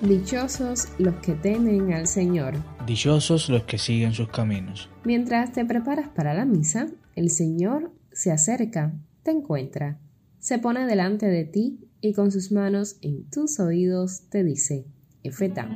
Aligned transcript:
Dichosos 0.00 0.88
los 0.98 1.14
que 1.16 1.34
temen 1.34 1.92
al 1.92 2.06
Señor. 2.06 2.54
Dichosos 2.86 3.48
los 3.48 3.62
que 3.62 3.78
siguen 3.78 4.12
sus 4.12 4.28
caminos. 4.28 4.90
Mientras 5.04 5.52
te 5.52 5.64
preparas 5.64 6.08
para 6.08 6.34
la 6.34 6.44
misa, 6.44 6.88
el 7.14 7.30
Señor 7.30 7.92
se 8.12 8.32
acerca, 8.32 8.92
te 9.22 9.30
encuentra, 9.30 10.00
se 10.38 10.58
pone 10.58 10.86
delante 10.86 11.26
de 11.26 11.44
ti 11.44 11.88
y 12.00 12.12
con 12.14 12.30
sus 12.30 12.50
manos 12.52 12.98
en 13.00 13.30
tus 13.30 13.60
oídos 13.60 14.28
te 14.28 14.42
dice, 14.42 14.86
Efeta. 15.22 15.68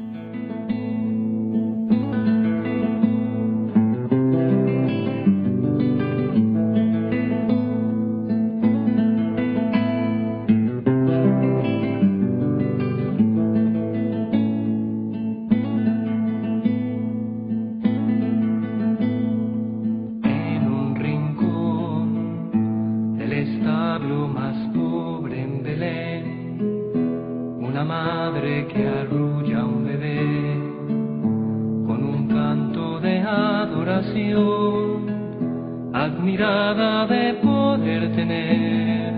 Admirada 36.07 37.07
de 37.07 37.35
poder 37.35 38.13
tener 38.15 39.13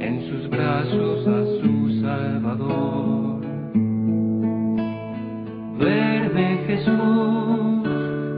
en 0.00 0.20
sus 0.28 0.48
brazos 0.48 1.26
a 1.26 1.44
su 1.60 2.00
Salvador. 2.00 3.40
Duerme 5.78 6.58
Jesús, 6.66 7.88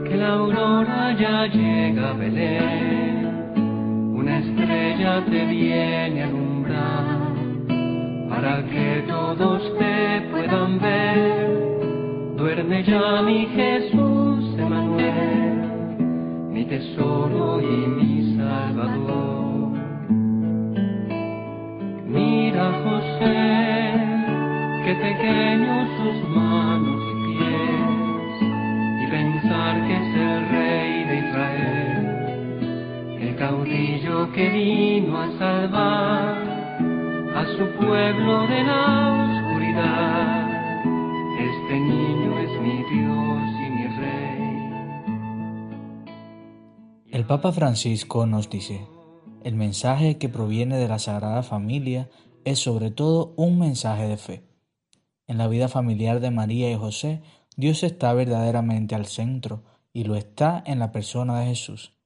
que 0.07 0.17
la 0.17 0.33
aurora 0.33 1.15
ya 1.19 1.47
llega 1.47 2.09
a 2.09 2.13
Belén, 2.13 3.53
una 4.15 4.39
estrella 4.39 5.23
te 5.25 5.45
viene 5.45 6.23
a 6.23 6.27
alumbrar 6.27 7.05
para 8.29 8.63
que 8.65 9.03
todos 9.07 9.61
te 9.77 10.21
puedan 10.31 10.79
ver. 10.79 12.35
Duerme 12.37 12.83
ya 12.83 13.21
mi 13.23 13.45
Jesús, 13.47 14.06
tesoro 16.67 17.61
y 17.61 17.87
mi 17.87 18.35
salvador. 18.35 19.71
Mira 22.05 22.71
José, 22.83 23.93
qué 24.83 24.93
pequeños 24.95 25.89
sus 25.97 26.29
manos 26.29 27.01
y 27.09 27.13
pies, 27.25 28.35
y 29.01 29.05
pensar 29.11 29.87
que 29.87 29.93
es 29.95 30.15
el 30.15 30.49
rey 30.49 31.03
de 31.05 31.15
Israel, 31.25 32.03
el 33.21 33.35
caudillo 33.35 34.31
que 34.33 34.49
vino 34.49 35.17
a 35.21 35.31
salvar 35.37 36.35
a 37.35 37.45
su 37.55 37.65
pueblo 37.77 38.47
de 38.47 38.63
la 38.63 39.06
El 47.17 47.25
Papa 47.25 47.51
Francisco 47.51 48.27
nos 48.27 48.47
dice, 48.47 48.87
el 49.43 49.55
mensaje 49.55 50.19
que 50.19 50.29
proviene 50.29 50.77
de 50.77 50.87
la 50.87 50.99
Sagrada 50.99 51.41
Familia 51.41 52.11
es 52.45 52.59
sobre 52.59 52.91
todo 52.91 53.33
un 53.37 53.57
mensaje 53.57 54.07
de 54.07 54.17
fe. 54.17 54.43
En 55.25 55.39
la 55.39 55.47
vida 55.47 55.67
familiar 55.67 56.19
de 56.19 56.29
María 56.29 56.71
y 56.71 56.75
José, 56.75 57.23
Dios 57.55 57.81
está 57.81 58.13
verdaderamente 58.13 58.93
al 58.93 59.07
centro 59.07 59.63
y 59.93 60.03
lo 60.03 60.15
está 60.15 60.61
en 60.63 60.77
la 60.77 60.91
persona 60.91 61.39
de 61.39 61.47
Jesús. 61.47 61.97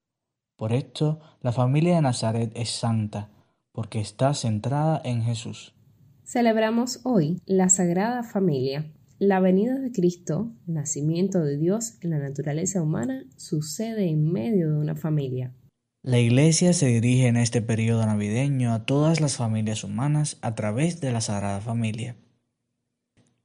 Por 0.55 0.71
esto, 0.71 1.19
la 1.41 1.51
familia 1.51 1.95
de 1.95 2.03
Nazaret 2.03 2.53
es 2.55 2.69
santa, 2.69 3.31
porque 3.73 3.99
está 3.99 4.33
centrada 4.33 5.01
en 5.03 5.23
Jesús. 5.23 5.75
Celebramos 6.23 7.01
hoy 7.03 7.41
la 7.45 7.67
Sagrada 7.67 8.23
Familia, 8.23 8.89
la 9.21 9.39
venida 9.39 9.75
de 9.75 9.91
Cristo, 9.91 10.51
nacimiento 10.65 11.43
de 11.43 11.55
Dios 11.55 11.99
en 12.01 12.09
la 12.09 12.17
naturaleza 12.17 12.81
humana, 12.81 13.23
sucede 13.37 14.09
en 14.09 14.31
medio 14.31 14.71
de 14.71 14.79
una 14.79 14.95
familia. 14.95 15.53
La 16.01 16.17
Iglesia 16.17 16.73
se 16.73 16.87
dirige 16.87 17.27
en 17.27 17.37
este 17.37 17.61
periodo 17.61 18.03
navideño 18.03 18.73
a 18.73 18.83
todas 18.87 19.21
las 19.21 19.35
familias 19.35 19.83
humanas 19.83 20.39
a 20.41 20.55
través 20.55 21.01
de 21.01 21.11
la 21.11 21.21
Sagrada 21.21 21.61
Familia. 21.61 22.15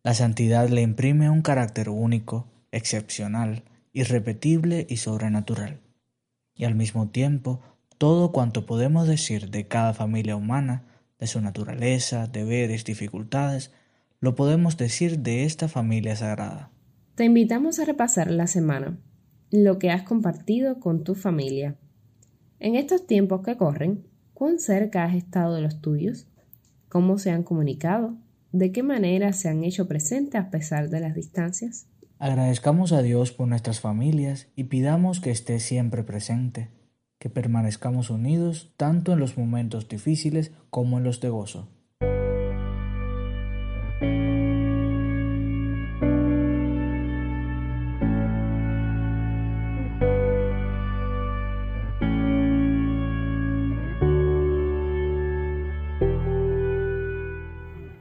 La 0.02 0.14
santidad 0.14 0.70
le 0.70 0.80
imprime 0.80 1.28
un 1.28 1.42
carácter 1.42 1.90
único, 1.90 2.50
excepcional, 2.72 3.64
irrepetible 3.92 4.86
y 4.88 4.96
sobrenatural. 4.96 5.82
Y 6.54 6.64
al 6.64 6.74
mismo 6.74 7.10
tiempo, 7.10 7.60
todo 7.98 8.32
cuanto 8.32 8.64
podemos 8.64 9.06
decir 9.06 9.50
de 9.50 9.68
cada 9.68 9.92
familia 9.92 10.36
humana, 10.36 10.86
de 11.18 11.26
su 11.26 11.42
naturaleza, 11.42 12.28
deberes, 12.28 12.86
dificultades, 12.86 13.72
lo 14.20 14.34
podemos 14.34 14.76
decir 14.76 15.20
de 15.20 15.44
esta 15.44 15.68
familia 15.68 16.16
sagrada. 16.16 16.70
Te 17.14 17.24
invitamos 17.24 17.78
a 17.78 17.84
repasar 17.84 18.30
la 18.30 18.46
semana, 18.46 18.98
lo 19.50 19.78
que 19.78 19.90
has 19.90 20.02
compartido 20.02 20.80
con 20.80 21.04
tu 21.04 21.14
familia. 21.14 21.76
En 22.58 22.74
estos 22.74 23.06
tiempos 23.06 23.42
que 23.42 23.56
corren, 23.56 24.06
¿cuán 24.34 24.58
cerca 24.58 25.04
has 25.04 25.14
estado 25.14 25.54
de 25.54 25.62
los 25.62 25.80
tuyos? 25.80 26.26
¿Cómo 26.88 27.18
se 27.18 27.30
han 27.30 27.42
comunicado? 27.42 28.16
¿De 28.52 28.72
qué 28.72 28.82
manera 28.82 29.32
se 29.32 29.48
han 29.48 29.64
hecho 29.64 29.88
presentes 29.88 30.40
a 30.40 30.50
pesar 30.50 30.88
de 30.88 31.00
las 31.00 31.14
distancias? 31.14 31.86
Agradezcamos 32.18 32.92
a 32.92 33.02
Dios 33.02 33.32
por 33.32 33.46
nuestras 33.48 33.80
familias 33.80 34.48
y 34.56 34.64
pidamos 34.64 35.20
que 35.20 35.30
esté 35.30 35.60
siempre 35.60 36.02
presente, 36.02 36.70
que 37.18 37.28
permanezcamos 37.28 38.08
unidos 38.08 38.72
tanto 38.78 39.12
en 39.12 39.18
los 39.18 39.36
momentos 39.36 39.88
difíciles 39.88 40.52
como 40.70 40.96
en 40.96 41.04
los 41.04 41.20
de 41.20 41.28
gozo. 41.28 41.68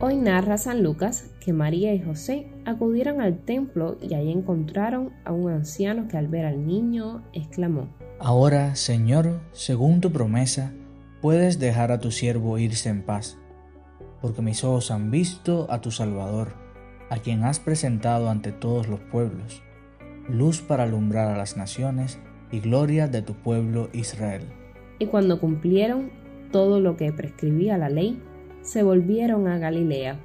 Hoy 0.08 0.18
narra 0.18 0.60
San 0.60 0.84
Lucas 0.84 1.32
que 1.40 1.52
María 1.52 1.92
y 1.96 2.00
José 2.00 2.46
acudieron 2.64 3.22
al 3.22 3.40
templo 3.40 3.98
y 4.00 4.14
allí 4.14 4.32
encontraron 4.32 5.10
a 5.24 5.32
un 5.32 5.52
anciano 5.52 6.08
que 6.08 6.16
al 6.16 6.28
ver 6.28 6.46
al 6.46 6.68
niño 6.68 7.24
exclamó, 7.34 7.88
Ahora, 8.20 8.76
Señor, 8.76 9.42
según 9.52 10.02
tu 10.02 10.12
promesa, 10.12 10.74
puedes 11.24 11.58
dejar 11.58 11.92
a 11.92 12.00
tu 12.00 12.12
siervo 12.12 12.60
irse 12.60 12.90
en 12.90 13.02
paz, 13.02 13.40
porque 14.22 14.44
mis 14.44 14.64
ojos 14.64 14.92
han 14.92 15.10
visto 15.10 15.66
a 15.72 15.82
tu 15.82 15.90
Salvador, 15.90 16.54
a 17.10 17.18
quien 17.18 17.44
has 17.44 17.60
presentado 17.60 18.30
ante 18.30 18.52
todos 18.52 18.88
los 18.88 19.00
pueblos, 19.00 19.64
luz 20.30 20.62
para 20.62 20.84
alumbrar 20.84 21.32
a 21.32 21.38
las 21.38 21.58
naciones 21.58 22.20
y 22.52 22.60
gloria 22.60 23.08
de 23.08 23.24
tu 23.24 23.34
pueblo 23.34 23.90
Israel. 23.92 24.44
Y 25.00 25.08
cuando 25.08 25.40
cumplieron 25.40 26.12
todo 26.52 26.80
lo 26.80 26.96
que 26.96 27.12
prescribía 27.12 27.80
la 27.80 27.90
ley, 27.90 28.22
se 28.66 28.82
volvieron 28.82 29.48
a 29.48 29.60
Galilea. 29.60 30.20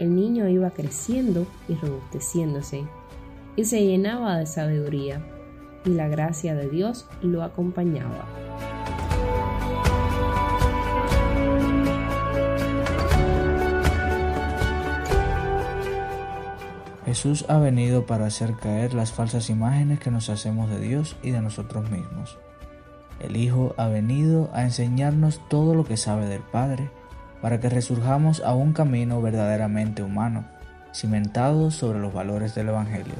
El 0.00 0.16
niño 0.16 0.48
iba 0.48 0.70
creciendo 0.70 1.46
y 1.68 1.74
robusteciéndose, 1.74 2.84
y 3.54 3.64
se 3.64 3.86
llenaba 3.86 4.38
de 4.38 4.46
sabiduría, 4.46 5.24
y 5.84 5.90
la 5.90 6.08
gracia 6.08 6.54
de 6.54 6.68
Dios 6.68 7.06
lo 7.22 7.42
acompañaba. 7.42 8.26
Jesús 17.04 17.44
ha 17.48 17.58
venido 17.58 18.04
para 18.04 18.26
hacer 18.26 18.54
caer 18.54 18.92
las 18.94 19.12
falsas 19.12 19.48
imágenes 19.48 20.00
que 20.00 20.10
nos 20.10 20.28
hacemos 20.28 20.68
de 20.70 20.80
Dios 20.80 21.16
y 21.22 21.30
de 21.30 21.40
nosotros 21.40 21.88
mismos. 21.90 22.36
El 23.20 23.36
Hijo 23.36 23.74
ha 23.76 23.86
venido 23.86 24.50
a 24.52 24.64
enseñarnos 24.64 25.40
todo 25.48 25.74
lo 25.74 25.84
que 25.84 25.96
sabe 25.96 26.26
del 26.26 26.42
Padre 26.42 26.90
para 27.40 27.60
que 27.60 27.68
resurjamos 27.68 28.42
a 28.42 28.54
un 28.54 28.72
camino 28.72 29.20
verdaderamente 29.20 30.02
humano, 30.02 30.44
cimentado 30.94 31.70
sobre 31.70 31.98
los 31.98 32.12
valores 32.12 32.54
del 32.54 32.68
Evangelio. 32.68 33.14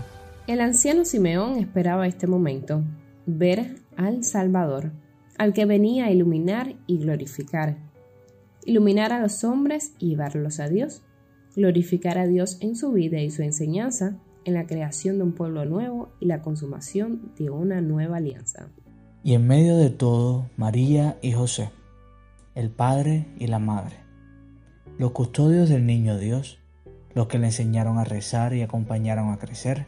El 0.47 0.61
anciano 0.61 1.05
Simeón 1.05 1.57
esperaba 1.57 2.07
este 2.07 2.27
momento, 2.27 2.83
ver 3.27 3.77
al 3.97 4.25
Salvador, 4.25 4.93
al 5.39 5.53
que 5.53 5.67
venía 5.67 6.07
a 6.07 6.11
iluminar 6.11 6.77
y 6.87 6.99
glorificar, 6.99 7.77
iluminar 8.65 9.13
a 9.13 9.21
los 9.21 9.45
hombres 9.45 9.93
y 9.99 10.11
llevarlos 10.11 10.61
a 10.61 10.69
Dios, 10.69 11.03
glorificar 11.55 12.19
a 12.19 12.27
Dios 12.27 12.59
en 12.61 12.77
su 12.77 12.93
vida 12.93 13.21
y 13.21 13.31
su 13.31 13.43
enseñanza, 13.43 14.17
en 14.45 14.55
la 14.55 14.67
creación 14.67 15.19
de 15.19 15.25
un 15.25 15.33
pueblo 15.33 15.65
nuevo 15.65 16.11
y 16.21 16.27
la 16.27 16.41
consumación 16.41 17.33
de 17.37 17.51
una 17.51 17.81
nueva 17.81 18.19
alianza. 18.19 18.69
Y 19.25 19.35
en 19.35 19.47
medio 19.47 19.77
de 19.77 19.91
todo, 19.91 20.49
María 20.57 21.19
y 21.21 21.33
José, 21.33 21.71
el 22.55 22.71
Padre 22.71 23.27
y 23.41 23.49
la 23.49 23.59
Madre, 23.59 24.06
los 24.99 25.11
custodios 25.11 25.69
del 25.69 25.85
niño 25.85 26.19
Dios, 26.19 26.59
los 27.15 27.27
que 27.27 27.39
le 27.39 27.47
enseñaron 27.47 27.99
a 27.99 28.05
rezar 28.05 28.55
y 28.55 28.63
acompañaron 28.63 29.31
a 29.31 29.39
crecer, 29.39 29.87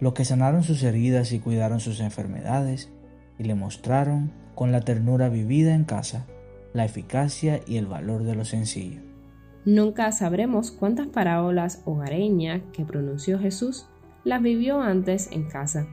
los 0.00 0.12
que 0.12 0.24
sanaron 0.24 0.62
sus 0.62 0.82
heridas 0.84 1.32
y 1.32 1.40
cuidaron 1.40 1.80
sus 1.80 2.00
enfermedades, 2.00 2.90
y 3.38 3.44
le 3.44 3.54
mostraron, 3.54 4.32
con 4.54 4.72
la 4.72 4.80
ternura 4.80 5.28
vivida 5.28 5.74
en 5.74 5.84
casa, 5.84 6.26
la 6.72 6.84
eficacia 6.84 7.60
y 7.66 7.76
el 7.76 7.86
valor 7.86 8.24
de 8.24 8.34
lo 8.34 8.44
sencillo. 8.44 9.00
Nunca 9.64 10.10
sabremos 10.12 10.70
cuántas 10.70 11.08
parábolas 11.08 11.82
hogareñas 11.84 12.62
que 12.72 12.84
pronunció 12.84 13.38
Jesús 13.38 13.86
las 14.24 14.42
vivió 14.42 14.80
antes 14.80 15.30
en 15.32 15.44
casa. 15.44 15.86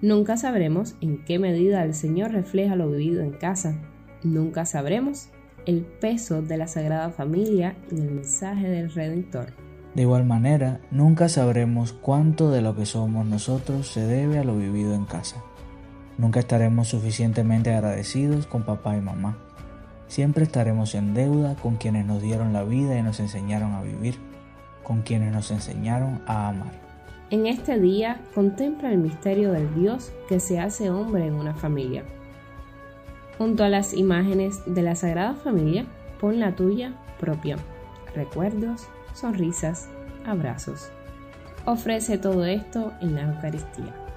Nunca 0.00 0.36
sabremos 0.36 0.96
en 1.00 1.24
qué 1.24 1.38
medida 1.38 1.82
el 1.82 1.94
Señor 1.94 2.32
refleja 2.32 2.76
lo 2.76 2.90
vivido 2.90 3.22
en 3.22 3.32
casa. 3.32 3.80
Nunca 4.22 4.64
sabremos 4.64 5.30
el 5.68 5.82
peso 5.82 6.40
de 6.40 6.56
la 6.56 6.66
Sagrada 6.66 7.10
Familia 7.10 7.76
en 7.90 7.98
el 7.98 8.10
mensaje 8.10 8.70
del 8.70 8.90
Redentor. 8.90 9.52
De 9.94 10.00
igual 10.00 10.24
manera, 10.24 10.80
nunca 10.90 11.28
sabremos 11.28 11.92
cuánto 11.92 12.50
de 12.50 12.62
lo 12.62 12.74
que 12.74 12.86
somos 12.86 13.26
nosotros 13.26 13.86
se 13.86 14.00
debe 14.00 14.38
a 14.38 14.44
lo 14.44 14.56
vivido 14.56 14.94
en 14.94 15.04
casa. 15.04 15.44
Nunca 16.16 16.40
estaremos 16.40 16.88
suficientemente 16.88 17.74
agradecidos 17.74 18.46
con 18.46 18.62
papá 18.62 18.96
y 18.96 19.02
mamá. 19.02 19.36
Siempre 20.06 20.44
estaremos 20.44 20.94
en 20.94 21.12
deuda 21.12 21.54
con 21.56 21.76
quienes 21.76 22.06
nos 22.06 22.22
dieron 22.22 22.54
la 22.54 22.64
vida 22.64 22.98
y 22.98 23.02
nos 23.02 23.20
enseñaron 23.20 23.72
a 23.74 23.82
vivir, 23.82 24.14
con 24.82 25.02
quienes 25.02 25.34
nos 25.34 25.50
enseñaron 25.50 26.22
a 26.26 26.48
amar. 26.48 26.72
En 27.28 27.46
este 27.46 27.78
día 27.78 28.22
contempla 28.34 28.90
el 28.90 28.96
misterio 28.96 29.52
del 29.52 29.74
Dios 29.74 30.12
que 30.30 30.40
se 30.40 30.60
hace 30.60 30.88
hombre 30.88 31.26
en 31.26 31.34
una 31.34 31.52
familia. 31.52 32.04
Junto 33.38 33.62
a 33.62 33.68
las 33.68 33.94
imágenes 33.94 34.62
de 34.66 34.82
la 34.82 34.96
Sagrada 34.96 35.34
Familia, 35.34 35.86
pon 36.20 36.40
la 36.40 36.56
tuya 36.56 36.94
propia. 37.20 37.56
Recuerdos, 38.14 38.88
sonrisas, 39.14 39.88
abrazos. 40.26 40.90
Ofrece 41.64 42.18
todo 42.18 42.44
esto 42.44 42.92
en 43.00 43.14
la 43.14 43.22
Eucaristía. 43.22 44.07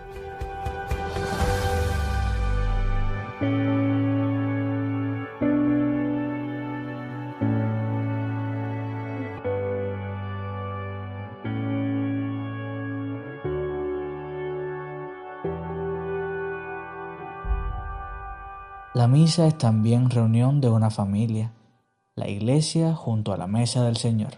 La 18.94 19.08
misa 19.08 19.48
es 19.48 19.58
también 19.58 20.10
reunión 20.10 20.60
de 20.60 20.70
una 20.70 20.90
familia, 20.90 21.54
la 22.16 22.28
iglesia 22.28 22.94
junto 22.94 23.32
a 23.32 23.38
la 23.38 23.48
mesa 23.48 23.86
del 23.86 23.96
Señor. 23.96 24.34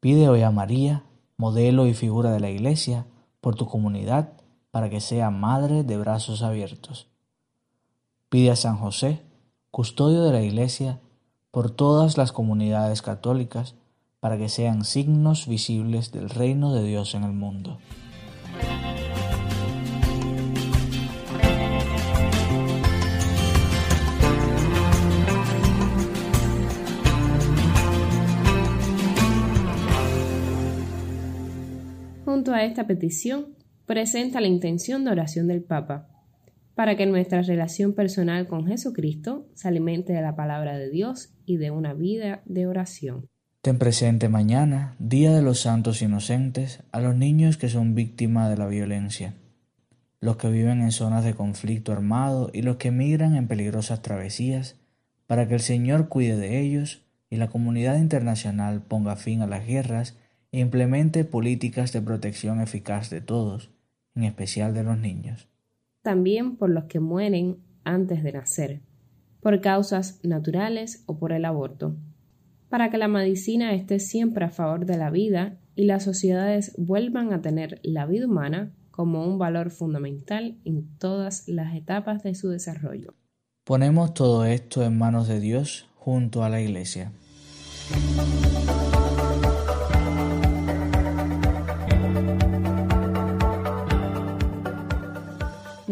Pide 0.00 0.28
hoy 0.28 0.42
a 0.42 0.50
María, 0.50 1.04
modelo 1.36 1.86
y 1.86 1.94
figura 1.94 2.32
de 2.32 2.40
la 2.40 2.50
iglesia, 2.50 3.06
por 3.40 3.54
tu 3.54 3.66
comunidad, 3.66 4.32
para 4.72 4.90
que 4.90 5.00
sea 5.00 5.30
madre 5.30 5.84
de 5.84 5.96
brazos 5.98 6.42
abiertos. 6.42 7.06
Pide 8.28 8.50
a 8.50 8.56
San 8.56 8.76
José, 8.76 9.22
custodio 9.70 10.24
de 10.24 10.32
la 10.32 10.42
iglesia, 10.42 10.98
por 11.52 11.70
todas 11.70 12.18
las 12.18 12.32
comunidades 12.32 13.02
católicas, 13.02 13.76
para 14.18 14.36
que 14.36 14.48
sean 14.48 14.84
signos 14.84 15.46
visibles 15.46 16.10
del 16.10 16.28
reino 16.28 16.72
de 16.74 16.82
Dios 16.82 17.14
en 17.14 17.22
el 17.22 17.32
mundo. 17.32 17.78
Junto 32.32 32.54
a 32.54 32.64
esta 32.64 32.86
petición, 32.86 33.48
presenta 33.84 34.40
la 34.40 34.46
intención 34.46 35.04
de 35.04 35.10
oración 35.10 35.48
del 35.48 35.62
Papa, 35.62 36.08
para 36.74 36.96
que 36.96 37.04
nuestra 37.04 37.42
relación 37.42 37.92
personal 37.92 38.46
con 38.46 38.66
Jesucristo 38.66 39.50
se 39.52 39.68
alimente 39.68 40.14
de 40.14 40.22
la 40.22 40.34
palabra 40.34 40.78
de 40.78 40.88
Dios 40.88 41.34
y 41.44 41.58
de 41.58 41.70
una 41.70 41.92
vida 41.92 42.40
de 42.46 42.66
oración. 42.66 43.28
Ten 43.60 43.78
presente 43.78 44.30
mañana, 44.30 44.96
Día 44.98 45.34
de 45.34 45.42
los 45.42 45.60
Santos 45.60 46.00
Inocentes, 46.00 46.82
a 46.90 47.00
los 47.00 47.14
niños 47.14 47.58
que 47.58 47.68
son 47.68 47.94
víctimas 47.94 48.48
de 48.48 48.56
la 48.56 48.66
violencia, 48.66 49.34
los 50.20 50.38
que 50.38 50.48
viven 50.48 50.80
en 50.80 50.90
zonas 50.90 51.24
de 51.24 51.34
conflicto 51.34 51.92
armado 51.92 52.48
y 52.54 52.62
los 52.62 52.76
que 52.76 52.88
emigran 52.88 53.36
en 53.36 53.46
peligrosas 53.46 54.00
travesías, 54.00 54.76
para 55.26 55.48
que 55.48 55.54
el 55.56 55.60
Señor 55.60 56.08
cuide 56.08 56.38
de 56.38 56.60
ellos 56.60 57.04
y 57.28 57.36
la 57.36 57.48
comunidad 57.48 57.98
internacional 57.98 58.80
ponga 58.80 59.16
fin 59.16 59.42
a 59.42 59.46
las 59.46 59.66
guerras 59.66 60.16
implemente 60.52 61.24
políticas 61.24 61.92
de 61.92 62.02
protección 62.02 62.60
eficaz 62.60 63.08
de 63.10 63.22
todos, 63.22 63.70
en 64.14 64.24
especial 64.24 64.74
de 64.74 64.84
los 64.84 64.98
niños. 64.98 65.48
También 66.02 66.56
por 66.56 66.70
los 66.70 66.84
que 66.84 67.00
mueren 67.00 67.56
antes 67.84 68.22
de 68.22 68.32
nacer, 68.32 68.80
por 69.40 69.60
causas 69.60 70.20
naturales 70.22 71.02
o 71.06 71.18
por 71.18 71.32
el 71.32 71.46
aborto, 71.46 71.96
para 72.68 72.90
que 72.90 72.98
la 72.98 73.08
medicina 73.08 73.74
esté 73.74 73.98
siempre 73.98 74.44
a 74.44 74.50
favor 74.50 74.86
de 74.86 74.98
la 74.98 75.10
vida 75.10 75.58
y 75.74 75.84
las 75.84 76.04
sociedades 76.04 76.74
vuelvan 76.76 77.32
a 77.32 77.40
tener 77.40 77.80
la 77.82 78.06
vida 78.06 78.26
humana 78.26 78.72
como 78.90 79.26
un 79.26 79.38
valor 79.38 79.70
fundamental 79.70 80.58
en 80.64 80.86
todas 80.98 81.48
las 81.48 81.74
etapas 81.74 82.22
de 82.22 82.34
su 82.34 82.50
desarrollo. 82.50 83.14
Ponemos 83.64 84.12
todo 84.12 84.44
esto 84.44 84.84
en 84.84 84.98
manos 84.98 85.28
de 85.28 85.40
Dios 85.40 85.88
junto 85.96 86.44
a 86.44 86.48
la 86.48 86.60
Iglesia. 86.60 87.12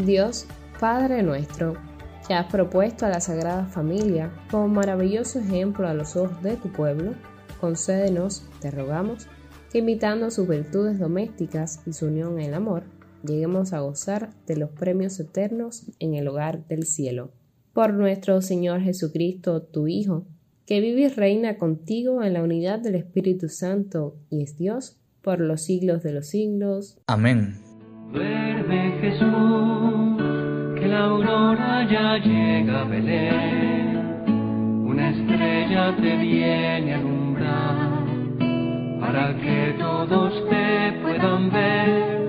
Dios, 0.06 0.46
Padre 0.78 1.22
nuestro, 1.22 1.74
que 2.26 2.34
has 2.34 2.46
propuesto 2.46 3.06
a 3.06 3.10
la 3.10 3.20
Sagrada 3.20 3.66
Familia 3.66 4.32
como 4.50 4.68
maravilloso 4.68 5.40
ejemplo 5.40 5.88
a 5.88 5.94
los 5.94 6.16
ojos 6.16 6.42
de 6.42 6.56
tu 6.56 6.70
pueblo, 6.70 7.14
concédenos, 7.60 8.44
te 8.60 8.70
rogamos, 8.70 9.26
que 9.70 9.78
imitando 9.78 10.30
sus 10.30 10.48
virtudes 10.48 10.98
domésticas 10.98 11.80
y 11.86 11.92
su 11.92 12.06
unión 12.06 12.38
en 12.38 12.46
el 12.46 12.54
amor, 12.54 12.84
lleguemos 13.24 13.72
a 13.72 13.80
gozar 13.80 14.30
de 14.46 14.56
los 14.56 14.70
premios 14.70 15.18
eternos 15.20 15.84
en 15.98 16.14
el 16.14 16.28
hogar 16.28 16.66
del 16.66 16.84
cielo. 16.84 17.30
Por 17.72 17.94
nuestro 17.94 18.40
Señor 18.42 18.80
Jesucristo, 18.80 19.62
tu 19.62 19.86
Hijo, 19.86 20.26
que 20.66 20.80
vive 20.80 21.02
y 21.02 21.08
reina 21.08 21.58
contigo 21.58 22.22
en 22.22 22.32
la 22.32 22.42
unidad 22.42 22.78
del 22.78 22.94
Espíritu 22.94 23.48
Santo 23.48 24.16
y 24.30 24.42
es 24.42 24.56
Dios 24.56 24.96
por 25.22 25.40
los 25.40 25.62
siglos 25.62 26.02
de 26.02 26.12
los 26.12 26.28
siglos. 26.28 26.98
Amén. 27.06 27.60
Jesús, 29.00 29.79
ya 31.90 32.18
llega 32.18 32.84
Belén. 32.84 33.96
Una 34.86 35.10
estrella 35.10 35.96
te 35.96 36.16
viene 36.16 36.94
a 36.94 36.98
alumbrar 36.98 38.04
para 39.00 39.36
que 39.40 39.74
todos 39.78 40.32
te 40.48 40.92
puedan 41.02 41.50
ver. 41.50 42.20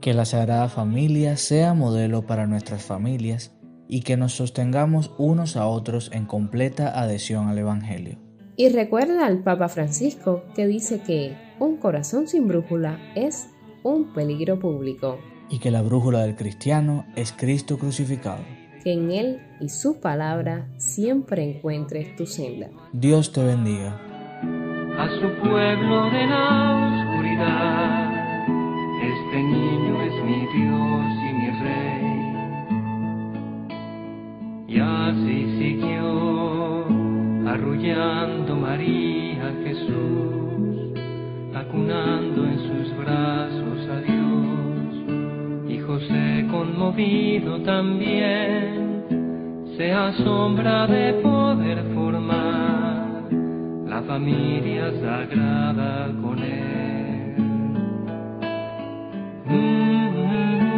Que 0.00 0.14
la 0.14 0.24
Sagrada 0.24 0.68
Familia 0.68 1.36
sea 1.36 1.74
modelo 1.74 2.26
para 2.26 2.48
nuestras 2.48 2.82
familias 2.82 3.54
y 3.86 4.00
que 4.00 4.16
nos 4.16 4.32
sostengamos 4.32 5.12
unos 5.16 5.56
a 5.56 5.66
otros 5.66 6.10
en 6.12 6.26
completa 6.26 7.00
adhesión 7.00 7.48
al 7.48 7.58
Evangelio. 7.58 8.18
Y 8.56 8.68
recuerda 8.70 9.26
al 9.26 9.44
Papa 9.44 9.68
Francisco 9.68 10.42
que 10.56 10.66
dice 10.66 11.00
que 11.02 11.36
un 11.60 11.76
corazón 11.76 12.26
sin 12.26 12.48
brújula 12.48 12.98
es 13.14 13.48
un 13.84 14.12
peligro 14.12 14.58
público. 14.58 15.18
Y 15.48 15.60
que 15.60 15.70
la 15.70 15.82
brújula 15.82 16.22
del 16.22 16.34
cristiano 16.34 17.06
es 17.14 17.32
Cristo 17.32 17.78
crucificado. 17.78 18.42
Que 18.82 18.92
en 18.94 19.12
Él 19.12 19.40
y 19.60 19.68
su 19.68 20.00
palabra 20.00 20.66
siempre 20.76 21.44
encuentres 21.44 22.16
tu 22.16 22.26
senda. 22.26 22.68
Dios 22.92 23.32
te 23.32 23.44
bendiga. 23.44 23.96
A 24.98 25.08
su 25.20 25.28
pueblo 25.40 26.10
de 26.10 26.26
la 26.26 27.06
oscuridad, 27.06 28.10
este 29.00 29.42
niño 29.42 30.02
es 30.02 30.24
mi 30.24 30.46
Dios 30.58 31.06
y 31.28 31.32
mi 31.38 31.50
Rey. 31.62 32.12
Y 34.66 34.80
así 34.80 35.58
siguió, 35.58 36.86
arrullando 37.48 38.56
María 38.56 39.54
Jesús, 39.64 40.92
acunando 41.54 42.44
en 42.46 42.58
sus 42.58 42.96
brazos 42.96 43.71
Conmovido 46.92 47.58
también, 47.62 49.04
se 49.78 49.92
asombra 49.92 50.86
de 50.86 51.14
poder 51.22 51.82
formar 51.94 53.30
la 53.86 54.02
familia 54.02 54.92
sagrada 55.00 56.12
con 56.20 56.38
él. 56.38 57.34
Mm, 59.46 60.08
mm, 60.18 60.71